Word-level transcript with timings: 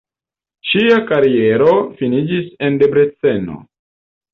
Ŝia 0.69 0.97
kariero 1.11 1.77
finiĝis 2.03 2.51
en 2.71 2.85
Debreceno. 2.87 3.65